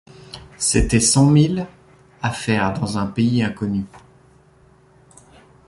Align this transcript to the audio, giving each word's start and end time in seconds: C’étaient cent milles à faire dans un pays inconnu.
C’étaient 0.57 0.99
cent 0.99 1.29
milles 1.29 1.67
à 2.23 2.31
faire 2.31 2.73
dans 2.73 2.97
un 2.97 3.05
pays 3.05 3.43
inconnu. 3.43 3.85